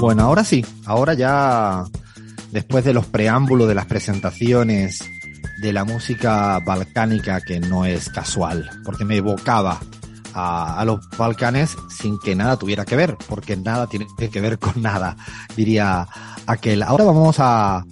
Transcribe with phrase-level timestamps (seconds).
[0.00, 1.84] Bueno, ahora sí, ahora ya
[2.52, 5.00] después de los preámbulos de las presentaciones
[5.60, 9.80] de la música balcánica que no es casual, porque me evocaba
[10.34, 14.60] a, a, los Balcanes sin que nada tuviera que ver, porque nada tiene que ver
[14.60, 15.16] con nada,
[15.56, 16.06] diría
[16.46, 16.84] aquel.
[16.84, 17.84] Ahora vamos a,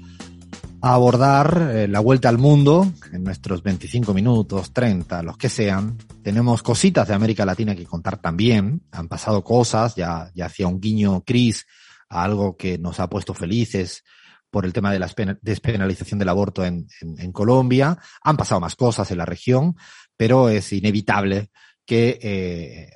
[0.83, 5.99] abordar eh, la vuelta al mundo en nuestros 25 minutos, 30, los que sean.
[6.23, 8.83] Tenemos cositas de América Latina que contar también.
[8.93, 11.67] Han pasado cosas, ya, ya hacía un guiño Cris
[12.09, 14.05] a algo que nos ha puesto felices
[14.51, 15.11] por el tema de la
[15.43, 17.99] despenalización del aborto en, en, Colombia.
[18.23, 19.77] Han pasado más cosas en la región,
[20.17, 21.51] pero es inevitable
[21.85, 22.91] que eh,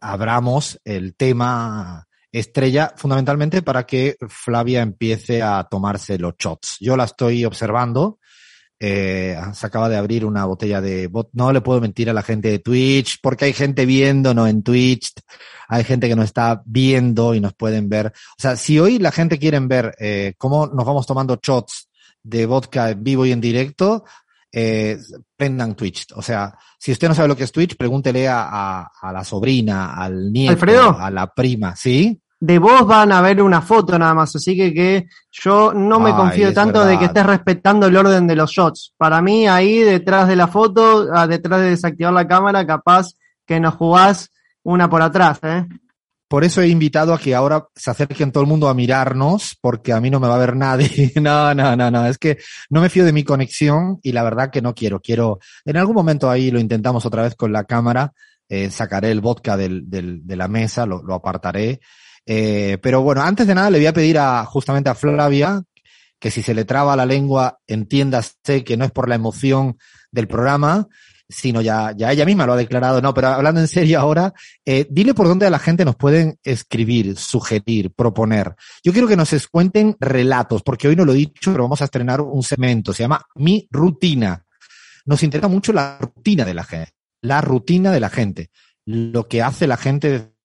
[0.00, 6.76] abramos el tema estrella fundamentalmente para que Flavia empiece a tomarse los shots.
[6.80, 8.18] Yo la estoy observando.
[8.78, 12.50] Eh, se acaba de abrir una botella de no le puedo mentir a la gente
[12.50, 15.12] de Twitch porque hay gente viéndonos en Twitch
[15.66, 19.12] hay gente que nos está viendo y nos pueden ver o sea si hoy la
[19.12, 21.88] gente quiere ver eh, cómo nos vamos tomando shots
[22.22, 24.04] de vodka en vivo y en directo
[24.52, 24.98] eh,
[25.36, 26.06] prendan Twitch.
[26.14, 29.22] O sea, si usted no sabe lo que es Twitch, pregúntele a, a, a la
[29.22, 32.18] sobrina, al nieto, Alfredo, a la prima, ¿sí?
[32.38, 36.10] De vos van a ver una foto nada más, así que, que yo no me
[36.10, 36.90] Ay, confío tanto verdad.
[36.90, 38.92] de que estés respetando el orden de los shots.
[38.98, 43.12] Para mí, ahí detrás de la foto, ah, detrás de desactivar la cámara, capaz
[43.46, 44.30] que nos jugás
[44.62, 45.66] una por atrás, ¿eh?
[46.28, 49.92] Por eso he invitado a que ahora se acerquen todo el mundo a mirarnos, porque
[49.92, 51.12] a mí no me va a ver nadie.
[51.20, 52.04] No, no, no, no.
[52.06, 52.38] Es que
[52.68, 55.00] no me fío de mi conexión y la verdad que no quiero.
[55.00, 58.12] Quiero, en algún momento ahí lo intentamos otra vez con la cámara,
[58.48, 61.80] eh, sacaré el vodka del, del, de la mesa, lo, lo apartaré.
[62.26, 65.62] Eh, pero bueno, antes de nada le voy a pedir a, justamente a Flavia,
[66.18, 69.78] que si se le traba la lengua, entiéndase que no es por la emoción
[70.10, 70.88] del programa,
[71.28, 74.32] sino ya, ya ella misma lo ha declarado, no, pero hablando en serio ahora,
[74.64, 78.54] eh, dile por dónde a la gente nos pueden escribir, sugerir, proponer.
[78.82, 81.86] Yo quiero que nos cuenten relatos, porque hoy no lo he dicho, pero vamos a
[81.86, 84.44] estrenar un segmento, se llama Mi Rutina.
[85.04, 88.50] Nos interesa mucho la rutina de la gente, la rutina de la gente,
[88.84, 90.35] lo que hace la gente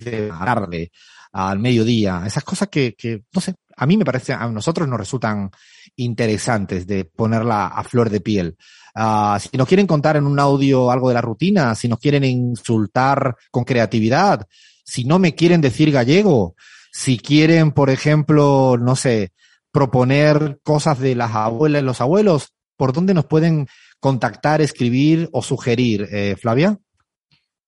[0.00, 0.90] de la tarde
[1.32, 4.98] al mediodía, esas cosas que, que, no sé, a mí me parece, a nosotros nos
[4.98, 5.50] resultan
[5.96, 8.56] interesantes de ponerla a flor de piel.
[8.94, 12.24] Uh, si nos quieren contar en un audio algo de la rutina, si nos quieren
[12.24, 14.46] insultar con creatividad,
[14.84, 16.56] si no me quieren decir gallego,
[16.90, 19.32] si quieren, por ejemplo, no sé,
[19.70, 23.68] proponer cosas de las abuelas y los abuelos, ¿por dónde nos pueden
[24.00, 26.78] contactar, escribir o sugerir, eh, Flavia?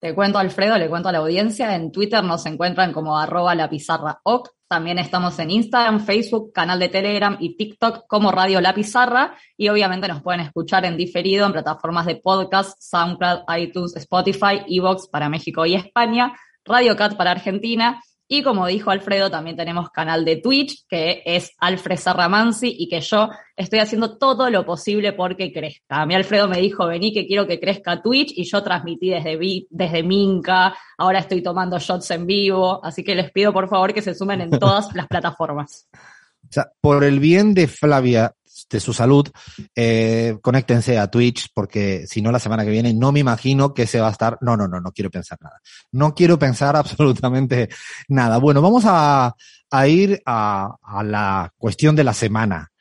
[0.01, 1.75] Te cuento, Alfredo, le cuento a la audiencia.
[1.75, 4.19] En Twitter nos encuentran como arroba la pizarra.
[4.67, 9.37] También estamos en Instagram, Facebook, canal de Telegram y TikTok como Radio La Pizarra.
[9.55, 15.07] Y obviamente nos pueden escuchar en diferido en plataformas de podcast, SoundCloud, iTunes, Spotify, Evox
[15.07, 16.33] para México y España,
[16.65, 18.01] Radio Cat para Argentina.
[18.33, 23.01] Y como dijo Alfredo, también tenemos canal de Twitch, que es Alfred Sarramansi, y que
[23.01, 23.27] yo
[23.57, 26.01] estoy haciendo todo lo posible porque crezca.
[26.01, 29.37] A mí Alfredo me dijo, vení que quiero que crezca Twitch, y yo transmití desde,
[29.69, 34.01] desde Minca, ahora estoy tomando shots en vivo, así que les pido por favor que
[34.01, 35.89] se sumen en todas las plataformas.
[36.43, 38.33] O sea, por el bien de Flavia,
[38.71, 39.29] de su salud,
[39.75, 43.85] eh, conéctense a Twitch porque si no la semana que viene no me imagino que
[43.85, 44.37] se va a estar.
[44.41, 45.59] No, no, no, no quiero pensar nada.
[45.91, 47.69] No quiero pensar absolutamente
[48.07, 48.37] nada.
[48.37, 49.35] Bueno, vamos a,
[49.69, 52.71] a ir a, a, la cuestión de la semana,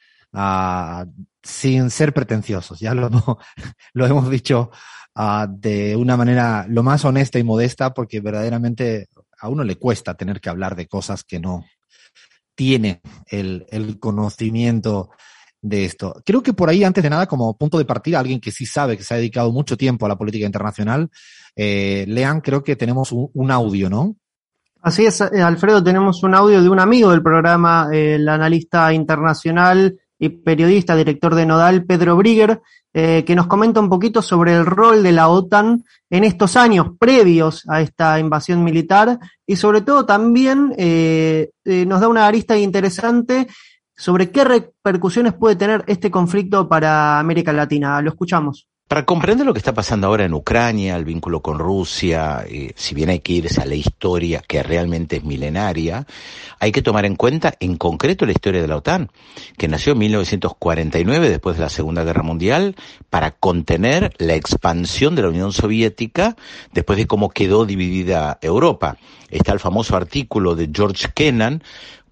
[1.42, 2.78] sin ser pretenciosos.
[2.78, 3.10] Ya lo,
[3.92, 4.70] lo hemos dicho
[5.48, 9.08] de una manera lo más honesta y modesta porque verdaderamente
[9.38, 11.66] a uno le cuesta tener que hablar de cosas que no
[12.54, 15.10] tiene el, el conocimiento
[15.62, 16.22] de esto.
[16.24, 18.96] Creo que por ahí, antes de nada, como punto de partida, alguien que sí sabe,
[18.96, 21.10] que se ha dedicado mucho tiempo a la política internacional,
[21.54, 24.16] eh, Lean, creo que tenemos un, audio, ¿no?
[24.82, 29.98] Así es, Alfredo, tenemos un audio de un amigo del programa, eh, el analista internacional
[30.18, 32.60] y periodista, director de Nodal, Pedro Brigger,
[32.92, 36.88] eh, que nos comenta un poquito sobre el rol de la OTAN en estos años
[36.98, 43.46] previos a esta invasión militar y sobre todo también eh, nos da una arista interesante
[44.00, 48.00] sobre qué repercusiones puede tener este conflicto para América Latina.
[48.00, 48.66] Lo escuchamos.
[48.88, 52.92] Para comprender lo que está pasando ahora en Ucrania, el vínculo con Rusia, eh, si
[52.92, 56.06] bien hay que irse a la historia que realmente es milenaria,
[56.58, 59.12] hay que tomar en cuenta en concreto la historia de la OTAN,
[59.56, 62.74] que nació en 1949 después de la Segunda Guerra Mundial
[63.10, 66.34] para contener la expansión de la Unión Soviética
[66.72, 68.96] después de cómo quedó dividida Europa.
[69.28, 71.62] Está el famoso artículo de George Kennan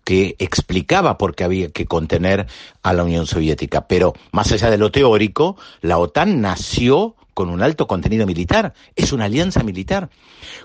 [0.09, 2.47] que explicaba por qué había que contener
[2.83, 3.87] a la Unión Soviética.
[3.89, 9.13] Pero más allá de lo teórico, la OTAN nació con un alto contenido militar, es
[9.13, 10.09] una alianza militar.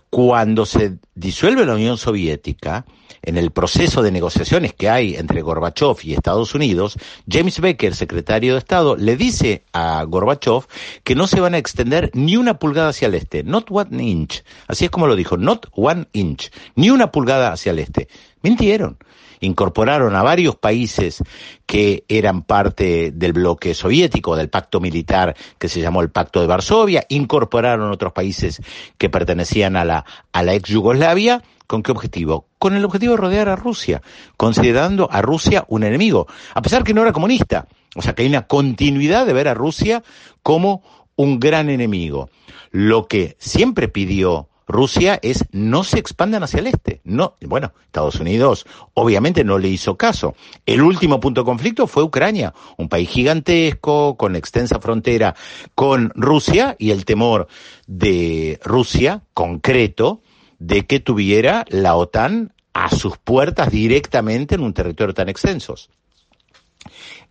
[0.09, 2.85] Cuando se disuelve la Unión Soviética,
[3.21, 6.97] en el proceso de negociaciones que hay entre Gorbachev y Estados Unidos,
[7.29, 10.67] James Baker, secretario de Estado, le dice a Gorbachev
[11.03, 14.41] que no se van a extender ni una pulgada hacia el este, not one inch.
[14.69, 18.07] Así es como lo dijo, not one inch, ni una pulgada hacia el este.
[18.41, 18.97] Mintieron
[19.43, 21.21] incorporaron a varios países
[21.65, 26.47] que eran parte del bloque soviético, del pacto militar que se llamó el Pacto de
[26.47, 28.61] Varsovia, incorporaron otros países
[28.97, 32.47] que pertenecían a la, a la ex Yugoslavia, ¿con qué objetivo?
[32.57, 34.01] Con el objetivo de rodear a Rusia,
[34.37, 37.67] considerando a Rusia un enemigo, a pesar que no era comunista.
[37.95, 40.03] O sea que hay una continuidad de ver a Rusia
[40.41, 40.83] como
[41.15, 42.29] un gran enemigo.
[42.71, 46.99] Lo que siempre pidió Rusia es no se expandan hacia el este.
[47.03, 48.65] No, bueno, Estados Unidos
[48.95, 50.35] obviamente no le hizo caso.
[50.65, 55.35] El último punto de conflicto fue Ucrania, un país gigantesco con extensa frontera
[55.75, 57.47] con Rusia y el temor
[57.85, 60.21] de Rusia concreto
[60.57, 65.75] de que tuviera la OTAN a sus puertas directamente en un territorio tan extenso.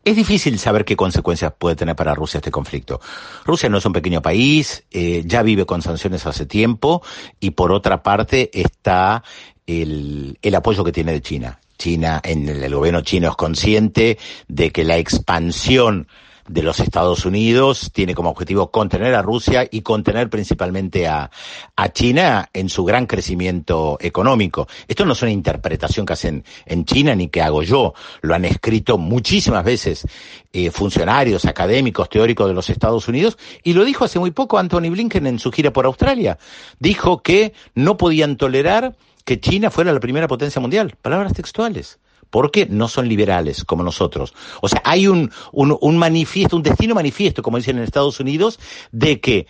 [0.04, 3.00] Es difícil saber qué consecuencias puede tener para Rusia este conflicto.
[3.44, 7.02] Rusia no es un pequeño país, eh, ya vive con sanciones hace tiempo
[7.38, 9.22] y por otra parte está
[9.66, 11.60] el, el apoyo que tiene de China.
[11.78, 14.19] China, en el, el gobierno chino es consciente
[14.49, 16.08] de que la expansión
[16.48, 21.30] de los Estados Unidos tiene como objetivo contener a Rusia y contener principalmente a,
[21.76, 24.66] a China en su gran crecimiento económico.
[24.88, 28.44] Esto no es una interpretación que hacen en China ni que hago yo, lo han
[28.44, 30.06] escrito muchísimas veces
[30.52, 34.90] eh, funcionarios, académicos, teóricos de los Estados Unidos y lo dijo hace muy poco Anthony
[34.90, 36.38] Blinken en su gira por Australia.
[36.78, 40.96] Dijo que no podían tolerar que China fuera la primera potencia mundial.
[41.00, 41.98] Palabras textuales
[42.32, 44.32] porque no son liberales como nosotros.
[44.62, 48.58] O sea, hay un, un, manifiesto, un destino manifiesto, como dicen en Estados Unidos,
[48.90, 49.46] de que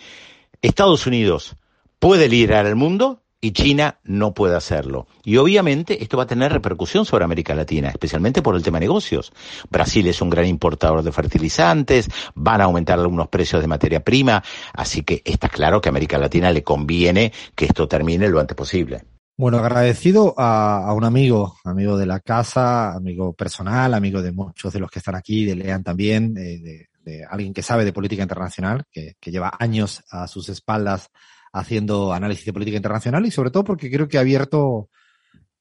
[0.61, 1.55] Estados Unidos
[1.97, 5.07] puede liderar el mundo y China no puede hacerlo.
[5.23, 8.85] Y obviamente esto va a tener repercusión sobre América Latina, especialmente por el tema de
[8.85, 9.31] negocios.
[9.69, 14.43] Brasil es un gran importador de fertilizantes, van a aumentar algunos precios de materia prima,
[14.73, 18.57] así que está claro que a América Latina le conviene que esto termine lo antes
[18.57, 19.12] posible.
[19.35, 24.79] Bueno, agradecido a, un amigo, amigo de la casa, amigo personal, amigo de muchos de
[24.79, 28.85] los que están aquí, de Lean también, de, de, alguien que sabe de política internacional,
[28.91, 31.09] que, lleva años a sus espaldas
[31.51, 34.89] haciendo análisis de política internacional y sobre todo porque creo que ha abierto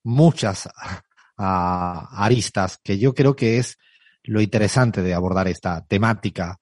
[0.02, 0.68] muchas
[1.38, 3.78] aristas, que yo creo que es
[4.24, 6.60] lo interesante de abordar esta temática,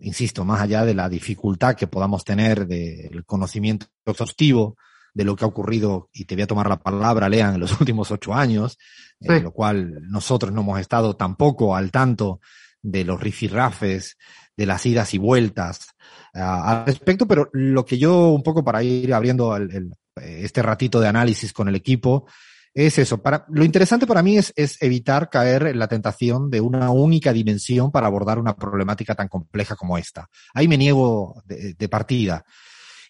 [0.00, 4.78] insisto, más allá de la dificultad que podamos tener del conocimiento exhaustivo
[5.16, 7.72] de lo que ha ocurrido, y te voy a tomar la palabra, Lean, en los
[7.80, 8.76] últimos ocho años,
[9.18, 9.28] sí.
[9.32, 12.40] en lo cual nosotros no hemos estado tampoco al tanto
[12.82, 14.18] de los rifirrafes,
[14.54, 15.88] de las idas y vueltas
[16.34, 20.60] uh, al respecto, pero lo que yo un poco para ir abriendo el, el, este
[20.60, 22.26] ratito de análisis con el equipo,
[22.74, 23.22] es eso.
[23.22, 27.32] Para, lo interesante para mí es, es, evitar caer en la tentación de una única
[27.32, 30.28] dimensión para abordar una problemática tan compleja como esta.
[30.52, 32.44] Ahí me niego de, de partida.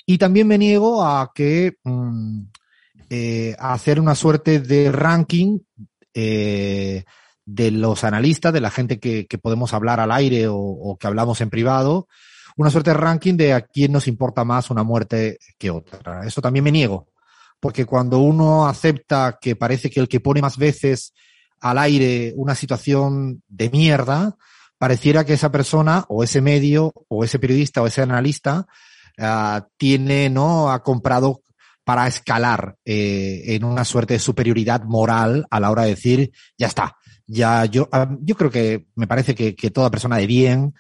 [0.07, 2.43] Y también me niego a que mm,
[3.11, 5.59] eh, a hacer una suerte de ranking
[6.15, 7.05] eh,
[7.45, 11.41] de los analistas, de la gente que, podemos hablar al aire o, o, que hablamos
[11.41, 12.09] en privado,
[12.57, 16.25] una suerte de ranking de a quién nos importa más una muerte que otra.
[16.25, 17.09] Eso también me niego,
[17.61, 21.13] porque cuando uno acepta que parece que el que pone más veces
[21.61, 24.37] al aire una situación de mierda,
[24.79, 28.67] pareciera que esa persona o ese medio o ese periodista o ese analista
[29.19, 30.71] uh, tiene, ¿no?
[30.71, 31.43] Ha comprado
[31.85, 36.67] para escalar eh, en una suerte de superioridad moral a la hora de decir, ya
[36.67, 36.97] está,
[37.27, 40.75] ya yo, uh, yo creo que me parece que, que toda persona de bien,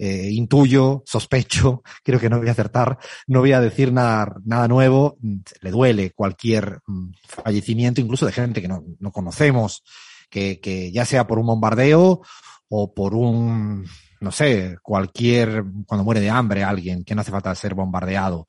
[0.00, 4.68] eh, intuyo, sospecho, creo que no voy a acertar, no voy a decir nada, nada
[4.68, 5.18] nuevo,
[5.60, 9.82] le duele cualquier um, fallecimiento, incluso de gente que no, no conocemos,
[10.30, 12.20] que, que ya sea por un bombardeo
[12.68, 13.86] o por un,
[14.20, 18.46] no sé, cualquier, cuando muere de hambre alguien, que no hace falta ser bombardeado.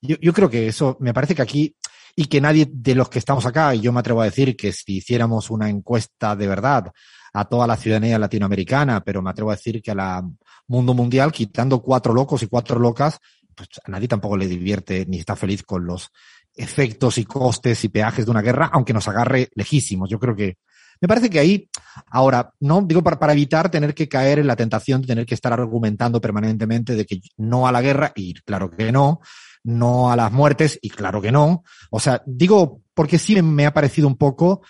[0.00, 1.74] Yo, yo creo que eso, me parece que aquí,
[2.14, 4.72] y que nadie de los que estamos acá, y yo me atrevo a decir que
[4.72, 6.90] si hiciéramos una encuesta de verdad
[7.32, 10.28] a toda la ciudadanía latinoamericana, pero me atrevo a decir que a la
[10.66, 13.18] mundo mundial, quitando cuatro locos y cuatro locas,
[13.54, 16.10] pues a nadie tampoco le divierte ni está feliz con los
[16.54, 20.10] efectos y costes y peajes de una guerra, aunque nos agarre lejísimos.
[20.10, 20.58] Yo creo que
[21.00, 21.68] me parece que ahí,
[22.10, 25.34] ahora, no digo para, para, evitar tener que caer en la tentación de tener que
[25.34, 29.20] estar argumentando permanentemente de que no a la guerra, y claro que no,
[29.64, 31.64] no a las muertes, y claro que no.
[31.90, 34.62] O sea, digo, porque sí me ha parecido un poco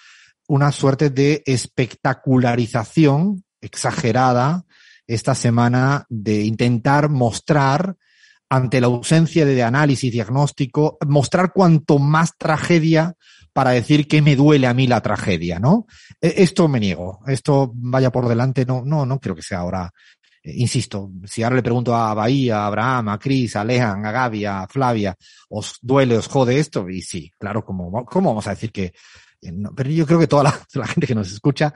[0.48, 4.64] una suerte de espectacularización exagerada
[5.06, 7.96] esta semana de intentar mostrar
[8.50, 13.14] ante la ausencia de análisis diagnóstico, mostrar cuanto más tragedia
[13.58, 15.88] para decir que me duele a mí la tragedia, ¿no?
[16.20, 19.90] E, esto me niego, esto vaya por delante, no, no, no creo que sea ahora.
[20.44, 24.12] Eh, insisto, si ahora le pregunto a Bahía, a Abraham, a Cris, a Lejan, a
[24.12, 25.16] Gaby, a Flavia,
[25.48, 26.88] ¿os duele, os jode esto?
[26.88, 28.92] Y sí, claro, ¿cómo, cómo vamos a decir que,
[29.42, 31.72] eh, pero yo creo que toda la, gente que nos escucha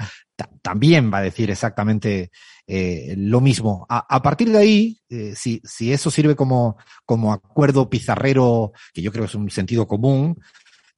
[0.63, 2.31] también va a decir exactamente
[2.65, 3.87] eh, lo mismo.
[3.89, 5.01] A, partir de ahí,
[5.35, 9.89] si, si eso sirve como, como acuerdo pizarrero, que yo creo que es un sentido
[9.89, 10.37] común,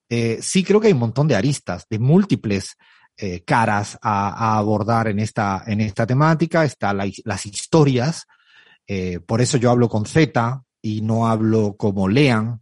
[0.08, 2.76] eh, sí creo que hay un montón de aristas, de múltiples
[3.16, 6.64] eh, caras a, abordar en esta, en esta temática.
[6.64, 8.26] Están las historias,
[8.86, 12.60] eh, por eso yo hablo con Z y no hablo como lean,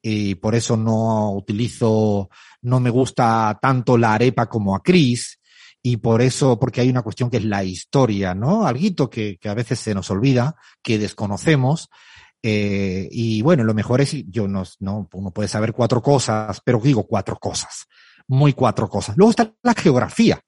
[0.00, 2.30] y por eso no utilizo,
[2.62, 5.40] no me gusta tanto la arepa como a Cris,
[5.82, 8.66] y por eso, porque hay una cuestión que es la historia, ¿no?
[8.66, 11.88] Alguito que a veces se nos olvida, que desconocemos,
[12.42, 16.80] eh, y bueno, lo mejor es, yo no, no, uno puede saber cuatro cosas, pero
[16.80, 17.86] digo cuatro cosas,
[18.26, 19.16] muy cuatro cosas.
[19.16, 20.40] Luego está la geografía,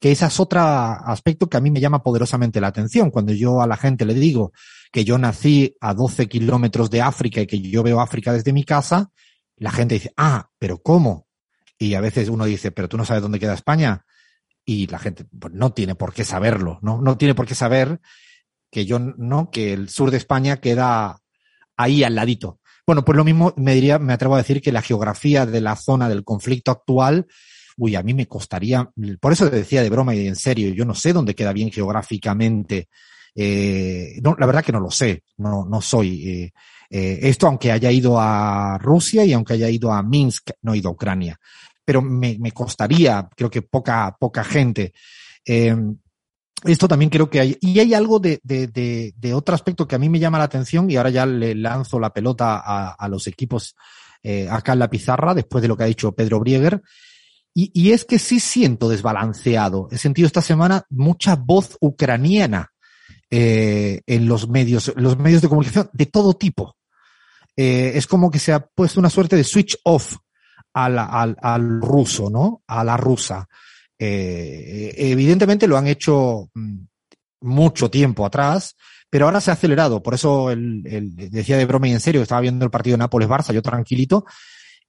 [0.00, 3.10] que ese es otro aspecto que a mí me llama poderosamente la atención.
[3.10, 4.52] Cuando yo a la gente le digo
[4.92, 8.64] que yo nací a 12 kilómetros de África y que yo veo África desde mi
[8.64, 9.10] casa,
[9.56, 11.26] la gente dice, ah, pero ¿cómo?
[11.78, 14.04] Y a veces uno dice, pero tú no sabes dónde queda España
[14.64, 17.00] y la gente pues, no tiene por qué saberlo, ¿no?
[17.00, 18.00] No tiene por qué saber
[18.70, 21.22] que yo, no, que el sur de España queda
[21.76, 22.60] ahí al ladito.
[22.86, 25.76] Bueno, pues lo mismo me diría, me atrevo a decir que la geografía de la
[25.76, 27.26] zona del conflicto actual,
[27.76, 28.88] uy, a mí me costaría,
[29.20, 31.70] por eso te decía de broma y en serio, yo no sé dónde queda bien
[31.70, 32.88] geográficamente.
[33.34, 36.28] Eh, no, la verdad que no lo sé, no, no soy.
[36.28, 36.52] Eh,
[36.88, 40.78] eh, esto aunque haya ido a Rusia y aunque haya ido a Minsk, no he
[40.78, 41.38] ido a Ucrania
[41.86, 44.92] pero me, me costaría, creo que poca, poca gente.
[45.44, 45.74] Eh,
[46.66, 49.94] esto también creo que hay, y hay algo de, de, de, de, otro aspecto que
[49.94, 53.08] a mí me llama la atención y ahora ya le lanzo la pelota a, a
[53.08, 53.74] los equipos
[54.22, 56.82] eh, acá en la pizarra después de lo que ha dicho Pedro Brieger.
[57.54, 59.88] Y, y, es que sí siento desbalanceado.
[59.90, 62.72] He sentido esta semana mucha voz ucraniana
[63.30, 66.76] eh, en los medios, los medios de comunicación de todo tipo.
[67.56, 70.16] Eh, es como que se ha puesto una suerte de switch off
[70.74, 72.62] al, al, al ruso, ¿no?
[72.66, 73.48] A la rusa.
[73.98, 76.78] Eh, evidentemente lo han hecho mm,
[77.40, 78.76] mucho tiempo atrás,
[79.08, 80.02] pero ahora se ha acelerado.
[80.02, 80.82] Por eso el,
[81.14, 84.24] decía de broma y en serio, estaba viendo el partido de Nápoles-Barça, yo tranquilito,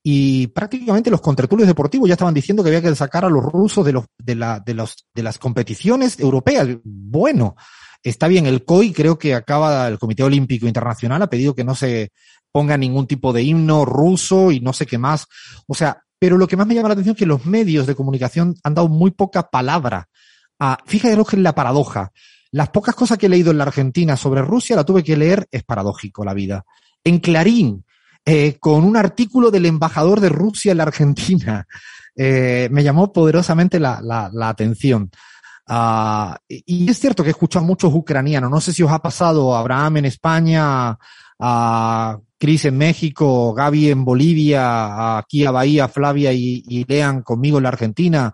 [0.02, 3.84] y prácticamente los contratulios deportivos ya estaban diciendo que había que sacar a los rusos
[3.84, 6.68] de de las competiciones europeas.
[6.84, 7.56] Bueno,
[8.02, 11.74] está bien, el COI creo que acaba, el Comité Olímpico Internacional ha pedido que no
[11.74, 12.10] se
[12.52, 15.26] ponga ningún tipo de himno ruso y no sé qué más.
[15.66, 17.94] O sea, pero lo que más me llama la atención es que los medios de
[17.94, 20.08] comunicación han dado muy poca palabra
[20.58, 22.12] a, fíjate lo que es la paradoja.
[22.50, 25.46] Las pocas cosas que he leído en la Argentina sobre Rusia la tuve que leer,
[25.50, 26.64] es paradójico la vida.
[27.04, 27.84] En Clarín,
[28.24, 31.66] eh, con un artículo del embajador de Rusia en la Argentina,
[32.16, 35.10] eh, me llamó poderosamente la, atención.
[35.68, 38.50] Uh, y es cierto que he escuchado muchos ucranianos.
[38.50, 40.98] No sé si os ha pasado, Abraham en España,
[41.38, 47.58] a Cris en México, Gaby en Bolivia, aquí a Bahía, Flavia y, y Lean conmigo
[47.58, 48.32] en la Argentina,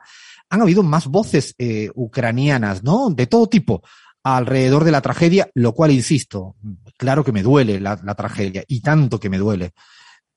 [0.51, 3.11] han habido más voces eh, ucranianas, ¿no?
[3.11, 3.83] De todo tipo
[4.23, 6.57] alrededor de la tragedia, lo cual, insisto,
[6.97, 9.73] claro que me duele la, la tragedia y tanto que me duele,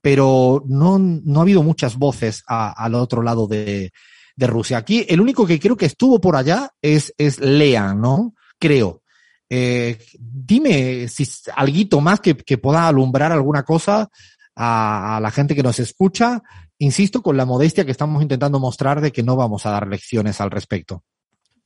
[0.02, 3.92] pero no, no ha habido muchas voces a, al otro lado de,
[4.36, 4.78] de Rusia.
[4.78, 8.34] Aquí el único que creo que estuvo por allá es, es Lean, ¿no?
[8.60, 9.02] Creo.
[9.50, 14.10] Eh, dime si algo más que, que, pueda alumbrar alguna cosa
[14.56, 16.42] a, a, la gente que nos escucha.
[16.80, 20.40] Insisto, con la modestia que estamos intentando mostrar de que no vamos a dar lecciones
[20.42, 21.04] al respecto.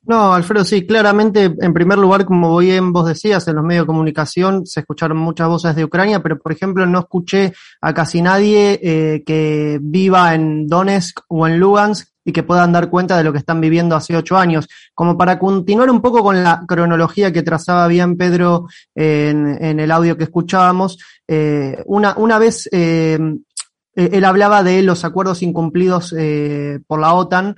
[0.04, 3.88] No, Alfredo, sí, claramente, en primer lugar, como bien vos decías, en los medios de
[3.88, 8.80] comunicación se escucharon muchas voces de Ucrania, pero por ejemplo no escuché a casi nadie
[8.82, 13.32] eh, que viva en Donetsk o en Lugansk y que puedan dar cuenta de lo
[13.32, 14.68] que están viviendo hace ocho años.
[14.94, 19.92] Como para continuar un poco con la cronología que trazaba bien Pedro en, en el
[19.92, 20.98] audio que escuchábamos,
[21.28, 23.18] eh, una, una vez eh,
[23.96, 27.56] él hablaba de los acuerdos incumplidos eh, por la OTAN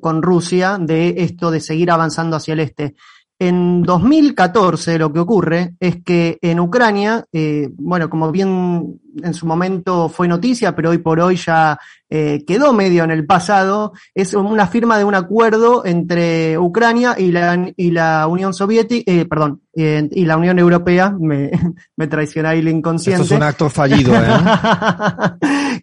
[0.00, 2.94] con Rusia de esto de seguir avanzando hacia el este.
[3.38, 9.46] En 2014 lo que ocurre es que en Ucrania, eh, bueno, como bien en su
[9.46, 11.78] momento fue noticia, pero hoy por hoy ya
[12.08, 17.30] eh, quedó medio en el pasado, es una firma de un acuerdo entre Ucrania y
[17.30, 21.50] la, y la Unión Soviética, eh, perdón, y la Unión Europea, me,
[21.94, 23.22] me traiciona ahí el inconsciente.
[23.22, 25.82] Esto es un acto fallido, ¿eh?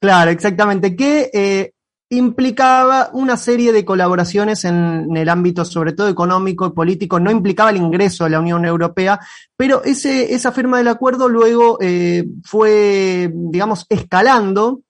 [0.00, 1.72] claro, exactamente, que
[2.12, 7.70] implicaba una serie de colaboraciones en, el ámbito sobre todo económico y político, no implicaba
[7.70, 9.18] el ingreso a la Unión Europea,
[9.56, 14.82] pero ese, esa firma del acuerdo luego eh, fue, digamos, escalando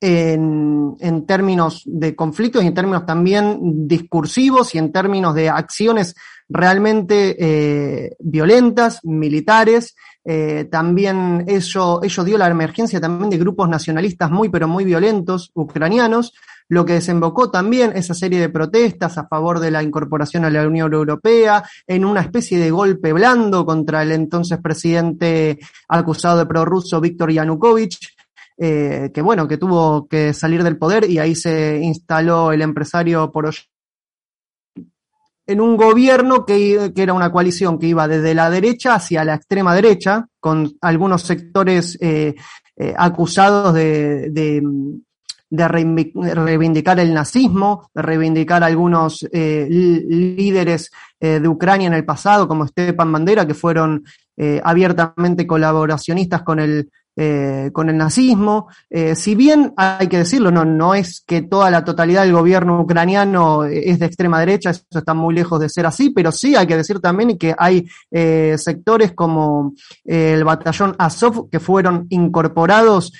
[0.00, 6.16] en, en, términos de conflictos y en términos también discursivos y en términos de acciones
[6.48, 9.94] realmente eh, violentas, militares.
[10.30, 15.50] Eh, también eso, ello dio la emergencia también de grupos nacionalistas muy, pero muy violentos
[15.54, 16.34] ucranianos,
[16.68, 20.66] lo que desembocó también esa serie de protestas a favor de la incorporación a la
[20.66, 25.58] Unión Europea, en una especie de golpe blando contra el entonces presidente
[25.88, 27.98] acusado de prorruso Víctor Yanukovych,
[28.58, 33.32] eh, que bueno, que tuvo que salir del poder y ahí se instaló el empresario
[33.32, 33.77] Poroshenko
[35.48, 39.74] en un gobierno que, era una coalición que iba desde la derecha hacia la extrema
[39.74, 42.34] derecha, con algunos sectores eh,
[42.76, 51.94] eh, acusados de, de, reivindicar el nazismo, de reivindicar algunos eh, líderes de Ucrania en
[51.94, 54.04] el pasado, como Stepan Bandera, que fueron
[54.62, 58.68] abiertamente colaboracionistas con el eh, con el nazismo.
[58.88, 63.64] Eh, si bien hay que decirlo, no, es que toda la totalidad del gobierno ucraniano
[63.64, 66.76] es de extrema derecha, eso está muy lejos de ser así, pero sí hay que
[66.76, 73.12] decir también que hay eh, sectores como el batallón Azov que fueron incorporados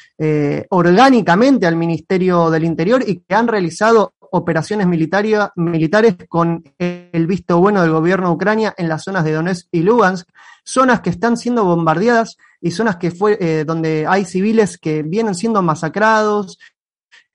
[0.71, 7.83] orgánicamente al Ministerio del Interior y que han realizado operaciones militares con el visto bueno
[7.83, 10.29] del gobierno de Ucrania en las zonas de Donetsk y Lugansk,
[10.63, 15.35] zonas que están siendo bombardeadas y zonas que fue eh, donde hay civiles que vienen
[15.35, 16.59] siendo masacrados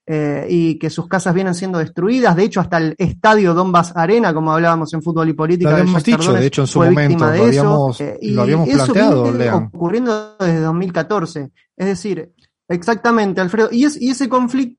[0.06, 2.36] eh, y que sus casas vienen siendo destruidas.
[2.36, 6.04] De hecho, hasta el estadio Donbass Arena, como hablábamos en fútbol y política, lo habíamos
[6.04, 11.50] dicho, de hecho, en su momento, lo habíamos, eh, lo habíamos planteado, ocurriendo desde 2014.
[11.76, 12.32] Es decir,
[12.68, 13.68] exactamente, Alfredo.
[13.72, 14.78] Y, es, y ese conflicto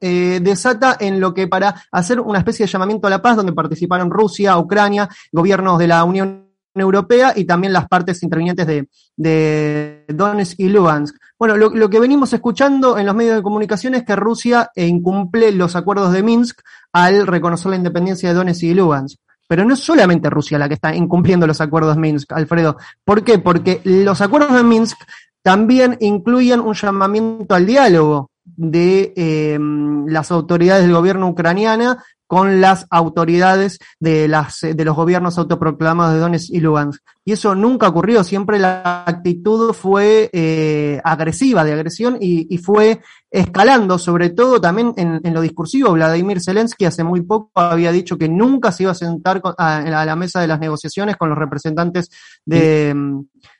[0.00, 4.10] desata en lo que para hacer una especie de llamamiento a la paz, donde participaron
[4.10, 6.41] Rusia, Ucrania, gobiernos de la Unión
[6.80, 11.16] Europea y también las partes intervinientes de, de Donetsk y Lugansk.
[11.38, 15.74] Bueno, lo, que venimos escuchando en los medios de comunicación es que Rusia incumple los
[15.74, 16.60] acuerdos de Minsk
[16.92, 19.18] al reconocer la independencia de Donetsk y Lugansk.
[19.48, 22.76] Pero no es solamente Rusia la que está incumpliendo los acuerdos de Minsk, Alfredo.
[23.04, 23.38] ¿Por qué?
[23.38, 24.98] Porque los acuerdos de Minsk
[25.42, 29.58] también incluyen un llamamiento al diálogo de eh,
[30.06, 36.20] las autoridades del gobierno ucraniana con las autoridades de, las, de los gobiernos autoproclamados de
[36.20, 37.02] Donetsk y Lugansk.
[37.26, 43.98] Y eso nunca ocurrió, siempre la actitud fue eh, agresiva, de agresión, y, fue escalando,
[43.98, 45.92] sobre todo también en, lo discursivo.
[45.92, 50.16] Vladimir Zelensky hace muy poco había dicho que nunca se iba a sentar a, la
[50.16, 52.08] mesa de las negociaciones con los representantes
[52.46, 52.94] de,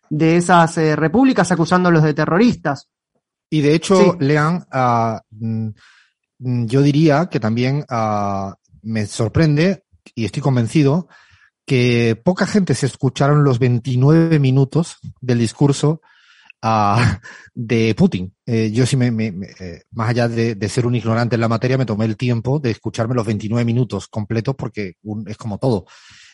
[0.08, 2.88] de esas eh, repúblicas acusándolos de terroristas.
[3.50, 5.72] Y de hecho, Lean, uh,
[6.38, 8.52] yo diría que también uh,
[8.82, 11.08] me sorprende y estoy convencido
[11.64, 16.00] que poca gente se escucharon los 29 minutos del discurso
[16.62, 17.00] uh,
[17.54, 18.34] de Putin.
[18.46, 19.08] Eh, yo sí me,
[19.60, 22.58] eh, más allá de, de, ser un ignorante en la materia, me tomé el tiempo
[22.58, 25.86] de escucharme los 29 minutos completos porque un, es como todo.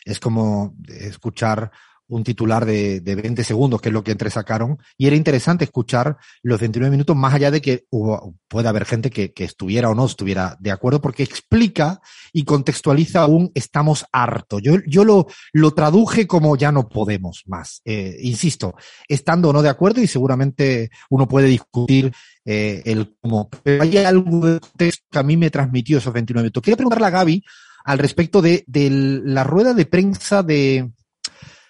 [0.03, 1.71] Es como escuchar
[2.09, 6.17] un titular de, de 20 segundos, que es lo que entresacaron, y era interesante escuchar
[6.41, 9.95] los 29 minutos, más allá de que hubo, puede haber gente que, que, estuviera o
[9.95, 12.01] no estuviera de acuerdo, porque explica
[12.33, 14.59] y contextualiza un estamos harto.
[14.59, 17.81] Yo, yo lo, lo traduje como ya no podemos más.
[17.85, 18.75] Eh, insisto,
[19.07, 22.11] estando o no de acuerdo, y seguramente uno puede discutir
[22.43, 23.49] eh, el cómo.
[23.63, 26.63] Pero hay algo de texto que a mí me transmitió esos 29 minutos.
[26.63, 27.43] Quería preguntarle a Gaby
[27.85, 30.91] al respecto de, de la rueda de prensa de,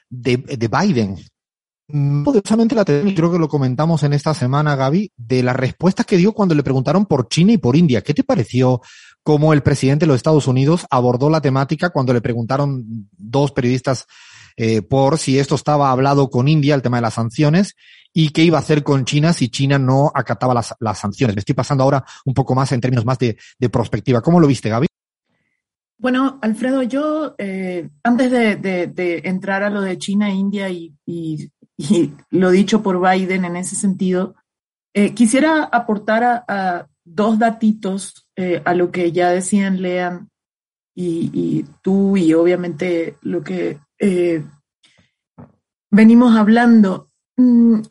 [0.10, 1.18] de, de Biden.
[1.92, 6.06] Mm, poderosamente la tenemos, creo que lo comentamos en esta semana, Gaby, de las respuestas
[6.06, 8.02] que dio cuando le preguntaron por China y por India.
[8.02, 8.82] ¿Qué te pareció
[9.24, 14.06] cómo el presidente de los Estados Unidos abordó la temática cuando le preguntaron dos periodistas
[14.56, 17.76] eh, por si esto estaba hablado con India, el tema de las sanciones,
[18.14, 21.36] y qué iba a hacer con China si China no acataba las, las sanciones.
[21.36, 24.22] Me estoy pasando ahora un poco más en términos más de, de prospectiva.
[24.22, 24.89] ¿Cómo lo viste, Gaby?
[26.00, 30.96] Bueno, Alfredo, yo eh, antes de, entrar a lo de China, India y,
[32.30, 34.36] lo dicho por Biden en ese sentido,
[34.94, 36.46] eh, quisiera aportar
[37.04, 40.30] dos datitos eh, a lo que ya decían Lean
[40.96, 43.78] y, tú y obviamente lo que
[45.92, 47.10] venimos hablando.
[47.36, 47.82] Mm,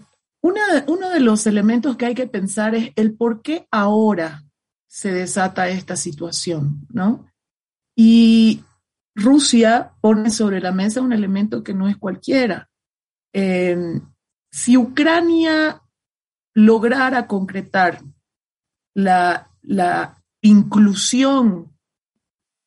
[0.40, 4.44] uno de los elementos que hay que pensar es el por qué ahora
[4.86, 7.28] se desata esta situación, ¿no?
[8.00, 8.62] Y
[9.16, 12.70] Rusia pone sobre la mesa un elemento que no es cualquiera.
[13.32, 14.00] Em,
[14.52, 15.82] si Ucrania
[16.54, 18.00] lograra concretar
[18.94, 21.76] la, la inclusión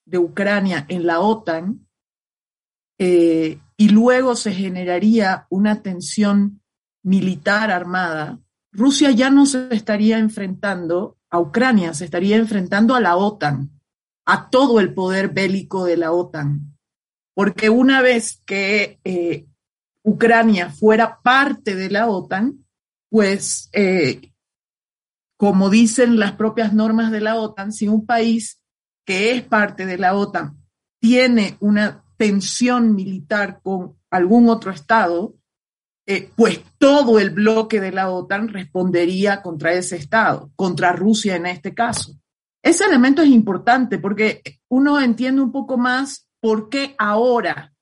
[0.06, 1.88] de Ucrania en la OTAN
[2.98, 6.62] eh, y luego se generaría una tensión
[7.04, 8.38] militar armada,
[8.74, 13.81] Rusia ya no se estaría enfrentando a Ucrania, se estaría enfrentando a la OTAN,
[14.32, 16.78] a todo el poder bélico de la OTAN.
[17.36, 19.46] Porque una vez que eh,
[20.04, 22.66] Ucrania fuera parte de la OTAN,
[23.10, 24.32] pues, eh,
[25.38, 28.62] como dicen las propias normas de la OTAN, si un país
[29.06, 30.58] que es parte de la OTAN
[31.02, 35.36] tiene una tensión militar con algún otro Estado,
[36.08, 41.48] eh, pues todo el bloque de la OTAN respondería contra ese Estado, contra Rusia en
[41.48, 42.21] este caso.
[42.64, 47.74] Ese elemento es importante porque uno entiende un poco más por qué ahora.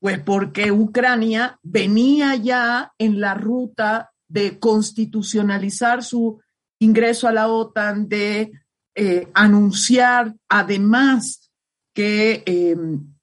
[0.00, 6.40] Pues porque Ucrania venía ya en la ruta de constitucionalizar su
[6.80, 8.52] ingreso a la OTAN, de
[8.94, 11.50] eh, anunciar además
[11.94, 13.14] que em,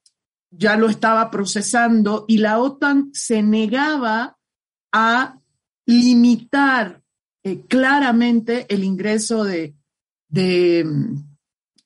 [0.50, 4.38] ya lo estaba procesando y la OTAN se negaba
[4.92, 5.40] a
[5.86, 7.02] limitar
[7.44, 9.76] eh, claramente el ingreso de,
[10.34, 10.84] de,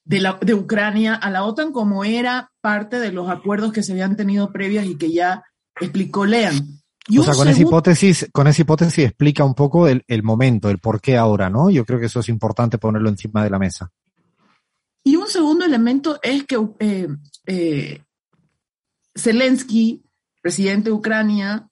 [0.06, 4.54] de, Ucrania a la OTAN como era parte de los acuerdos que se habían tenido
[4.54, 5.44] previas y que ya
[5.80, 6.56] explicó Lean.
[7.10, 10.80] o sea, con esa hipótesis, con esa hipótesis explica un poco el, el, momento, el
[10.80, 11.70] por qué ahora, ¿no?
[11.70, 13.92] Yo creo que eso es importante ponerlo encima de la mesa.
[15.04, 17.08] Y un segundo elemento es que eh,
[17.46, 18.02] eh,
[19.14, 20.04] Zelensky,
[20.42, 21.68] presidente de Ucrania,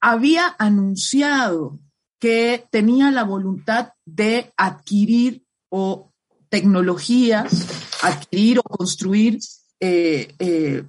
[0.00, 1.80] había anunciado
[2.18, 6.13] que tenía la voluntad de adquirir o
[6.54, 7.66] tecnologías,
[8.00, 9.40] adquirir o construir
[9.80, 10.84] eh, eh,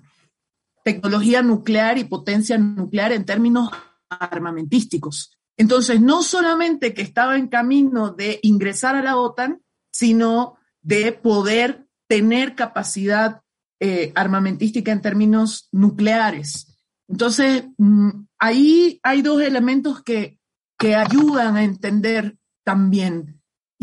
[0.83, 3.71] tecnología nuclear y potencia nuclear en términos
[4.07, 5.35] armamentísticos.
[5.57, 11.87] Entonces, no solamente que estaba en camino de ingresar a la OTAN, sino de poder
[12.07, 13.41] tener capacidad
[13.79, 16.77] eh, armamentística en términos nucleares.
[17.07, 20.37] Entonces, mm, ahí hay dos elementos que,
[20.77, 23.34] que ayudan a entender también.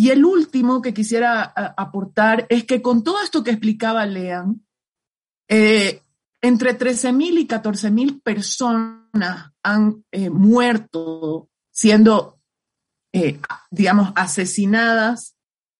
[0.02, 1.42] Y el último que quisiera
[1.76, 4.66] aportar es que con todo esto que explicaba Lean,
[5.48, 6.02] eh,
[6.40, 12.40] entre 13.000 y 14.000 personas han eh, muerto siendo,
[13.70, 15.36] digamos, asesinadas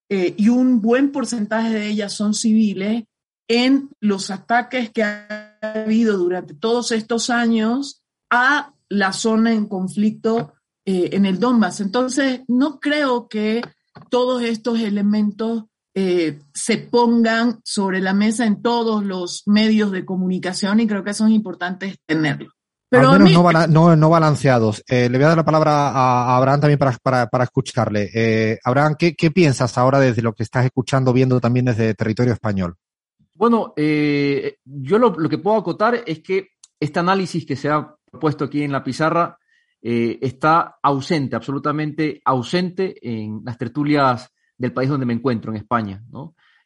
[0.08, 3.04] y un buen porcentaje de ellas son civiles
[3.48, 10.54] en los ataques que ha habido durante todos estos años a la zona en conflicto
[10.84, 11.80] eh, en el Donbass.
[11.80, 13.62] Entonces, no creo que
[14.10, 20.80] todos estos elementos eh, se pongan sobre la mesa en todos los medios de comunicación
[20.80, 22.50] y creo que son importantes tenerlo.
[22.88, 24.82] Pero Al menos no, balanceados.
[24.86, 28.58] Eh, le voy a dar la palabra a, Abraham también para, para, escucharle.
[28.64, 32.76] Abraham, ¿qué, ¿qué piensas ahora desde lo que estás escuchando, viendo también desde territorio español?
[33.42, 38.44] Bueno, eh, yo lo, que puedo acotar es que este análisis que se ha puesto
[38.44, 39.36] aquí en la pizarra
[39.82, 46.02] eh, está ausente, absolutamente ausente en las tertulias del país donde me encuentro, en España.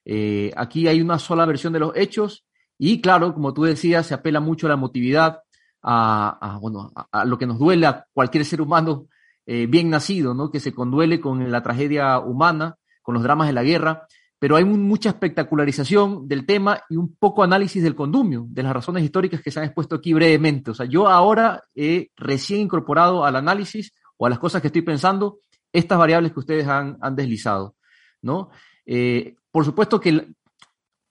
[0.05, 2.45] Eh, aquí hay una sola versión de los hechos
[2.79, 5.41] y claro, como tú decías, se apela mucho a la emotividad,
[5.83, 9.07] a, bueno, a, lo que nos duele a cualquier ser humano
[9.47, 10.51] bien nacido, ¿no?
[10.51, 14.09] que se conduele con la tragedia humana, con los dramas de la guerra
[14.47, 19.03] pero hay mucha espectacularización del tema y un poco análisis del condumio, de las razones
[19.03, 20.71] históricas que se han expuesto aquí brevemente.
[20.71, 24.83] O sea, yo ahora he recién incorporado al análisis o a las cosas que estoy
[24.83, 25.41] pensando
[25.73, 27.75] estas variables que ustedes han, deslizado,
[28.23, 28.51] ¿no?
[28.87, 30.29] Eh, por supuesto que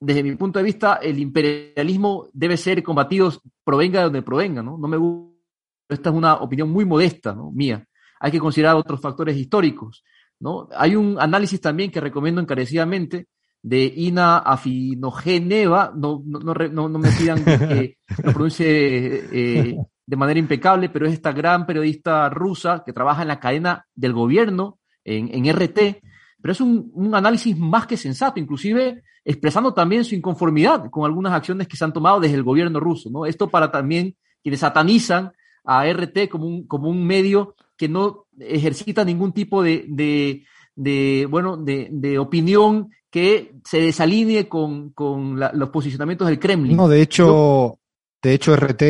[0.00, 3.30] desde mi punto de vista el imperialismo debe ser combatido
[3.62, 4.78] provenga de donde provenga, ¿no?
[4.78, 5.36] No me gusta,
[5.90, 7.52] esta es una opinión muy modesta, ¿no?
[7.52, 7.86] Mía.
[8.18, 10.02] Hay que considerar otros factores históricos
[10.40, 10.68] ¿no?
[10.76, 13.26] Hay un análisis también que recomiendo encarecidamente
[13.62, 18.68] de Ina Afinogeneva, no, no, no, no me pidan que lo pronuncie
[19.32, 23.84] eh, de manera impecable, pero es esta gran periodista rusa que trabaja en la cadena
[23.94, 26.00] del gobierno, en, en RT,
[26.40, 31.32] pero es un, un, análisis más que sensato, inclusive expresando también su inconformidad con algunas
[31.32, 33.26] acciones que se han tomado desde el gobierno ruso, ¿no?
[33.26, 35.32] Esto para también quienes satanizan
[35.64, 39.86] a RT como un, como un medio que no ejercita ningún tipo de,
[40.74, 46.38] de, bueno, de, de, opinión que que se desalinee con, con la, los posicionamientos del
[46.38, 46.76] Kremlin.
[46.76, 47.78] No, de hecho,
[48.20, 48.82] de hecho, RT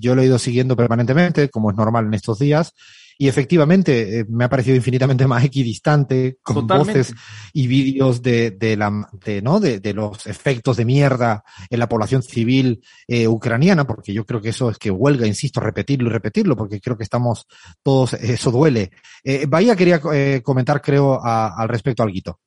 [0.00, 2.72] yo lo he ido siguiendo permanentemente, como es normal en estos días,
[3.22, 7.14] y efectivamente eh, me ha parecido infinitamente más equidistante, con voces
[7.52, 9.60] y vídeos de, de, la, de, ¿no?
[9.60, 14.40] De, de, los efectos de mierda en la población civil eh, ucraniana, porque yo creo
[14.40, 17.46] que eso es que huelga, insisto, repetirlo y repetirlo, porque creo que estamos
[17.80, 18.90] todos, eso duele.
[19.22, 22.40] Eh, Bahía quería eh, comentar, creo, a, al respecto al guito.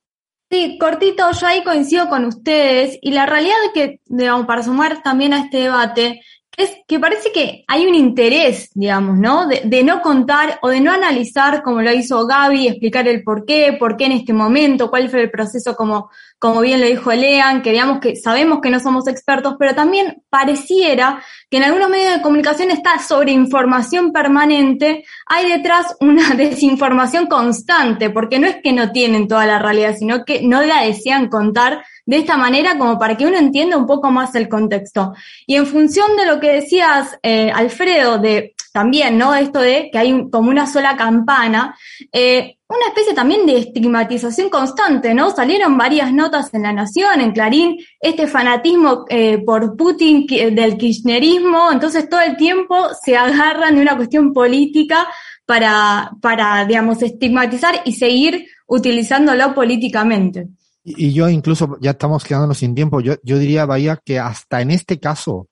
[0.50, 5.02] Sí, cortito, yo ahí coincido con ustedes y la realidad es que, digamos, para sumar
[5.02, 6.20] también a este debate,
[6.56, 9.46] es que parece que hay un interés, digamos, ¿no?
[9.46, 13.44] De, de, no contar o de no analizar, como lo hizo Gaby, explicar el por
[13.44, 17.12] qué, por qué en este momento, cuál fue el proceso, como, como bien lo dijo
[17.12, 21.88] Lean, que digamos que sabemos que no somos expertos, pero también pareciera que en algunos
[21.88, 28.56] medios de comunicación está sobre información permanente, hay detrás una desinformación constante, porque no es
[28.62, 32.78] que no tienen toda la realidad, sino que no la desean contar de esta manera
[32.78, 35.14] como para que uno entienda un poco más el contexto.
[35.46, 39.34] Y en función de lo que decías, eh, Alfredo, de también, ¿no?
[39.34, 41.74] Esto de que hay como una sola campana,
[42.12, 45.30] eh, una especie también de estigmatización constante, ¿no?
[45.30, 51.70] Salieron varias notas en La Nación, en Clarín, este fanatismo eh, por Putin del kirchnerismo,
[51.70, 55.06] entonces todo el tiempo se agarran de una cuestión política
[55.44, 60.48] para, para digamos, estigmatizar y seguir utilizándolo políticamente.
[60.82, 64.72] Y yo incluso, ya estamos quedándonos sin tiempo, yo, yo diría, Bahía, que hasta en
[64.72, 65.48] este caso,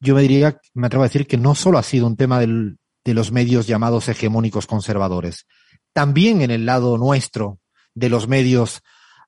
[0.00, 3.14] yo me diría, me atrevo a decir que no solo ha sido un tema de
[3.14, 5.46] los medios llamados hegemónicos conservadores,
[5.92, 7.58] también en el lado nuestro
[7.94, 8.82] de los medios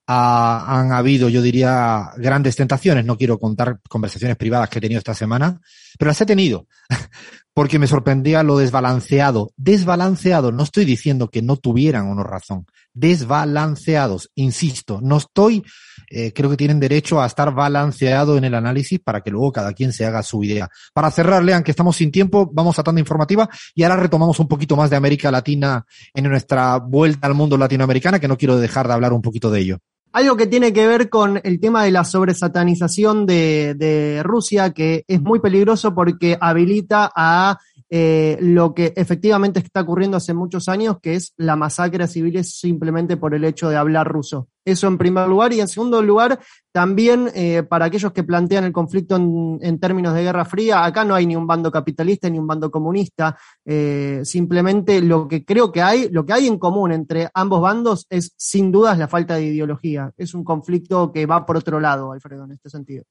[0.07, 3.05] ha, han habido, yo diría, grandes tentaciones.
[3.05, 5.61] No quiero contar conversaciones privadas que he tenido esta semana,
[5.98, 6.66] pero las he tenido
[7.55, 9.53] porque me sorprendía lo desbalanceado.
[9.57, 12.66] Desbalanceado, no estoy diciendo que no tuvieran una razón.
[12.94, 15.64] Desbalanceados, insisto, no estoy,
[16.09, 19.72] eh, creo que tienen derecho a estar balanceado en el análisis para que luego cada
[19.72, 20.68] quien se haga su idea.
[20.92, 24.46] Para cerrar, lean que estamos sin tiempo, vamos a tanda informativa y ahora retomamos un
[24.46, 28.87] poquito más de América Latina en nuestra vuelta al mundo latinoamericana, que no quiero dejar
[28.87, 29.78] de hablar un poquito de ello.
[30.12, 35.20] Algo que tiene que ver con el tema de la sobresatanización de Rusia, que es
[35.20, 37.59] muy peligroso porque habilita a
[37.96, 42.59] eh, lo que efectivamente está ocurriendo hace muchos años, que es la masacre a civiles
[42.59, 44.48] simplemente por el hecho de hablar ruso.
[44.64, 45.52] Eso en primer lugar.
[45.52, 46.40] Y en segundo lugar,
[46.72, 51.14] también eh, para aquellos que plantean el conflicto en, términos de guerra fría, acá no
[51.14, 53.38] hay ni un bando capitalista ni un bando comunista.
[53.64, 58.09] Eh, simplemente lo que creo que hay, lo que hay en común entre ambos bandos
[58.11, 60.11] es sin dudas la falta de ideología.
[60.16, 63.04] Es un conflicto que va por otro lado, Alfredo, en este sentido.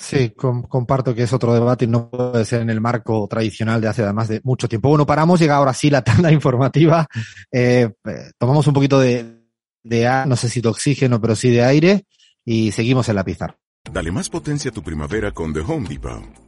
[0.00, 3.80] Sí, com comparto que es otro debate y no puede ser en el marco tradicional
[3.80, 4.88] de hace además de mucho tiempo.
[4.88, 7.06] Bueno, paramos, llega ahora sí la tanda informativa.
[7.50, 7.90] Eh,
[8.38, 9.42] tomamos un poquito de,
[9.82, 12.04] de, no sé si de oxígeno, pero sí de aire
[12.44, 13.58] y seguimos en la pizarra.
[13.92, 16.47] Dale más potencia a tu primavera con The Home Depot.